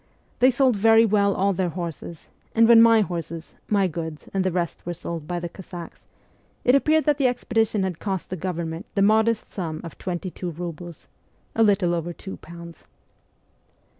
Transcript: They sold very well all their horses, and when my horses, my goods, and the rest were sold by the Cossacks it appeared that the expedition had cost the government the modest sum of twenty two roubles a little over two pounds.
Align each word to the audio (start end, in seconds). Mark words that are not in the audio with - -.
They 0.39 0.49
sold 0.49 0.77
very 0.77 1.05
well 1.05 1.35
all 1.35 1.53
their 1.53 1.69
horses, 1.69 2.25
and 2.55 2.67
when 2.67 2.81
my 2.81 3.01
horses, 3.01 3.53
my 3.67 3.85
goods, 3.87 4.27
and 4.33 4.43
the 4.43 4.51
rest 4.51 4.83
were 4.83 4.95
sold 4.95 5.27
by 5.27 5.39
the 5.39 5.47
Cossacks 5.47 6.07
it 6.63 6.73
appeared 6.73 7.03
that 7.03 7.19
the 7.19 7.27
expedition 7.27 7.83
had 7.83 7.99
cost 7.99 8.31
the 8.31 8.35
government 8.35 8.87
the 8.95 9.03
modest 9.03 9.51
sum 9.51 9.79
of 9.83 9.99
twenty 9.99 10.31
two 10.31 10.49
roubles 10.49 11.07
a 11.55 11.61
little 11.61 11.93
over 11.93 12.13
two 12.13 12.37
pounds. 12.37 12.85